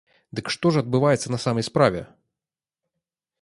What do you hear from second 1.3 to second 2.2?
на самай справе?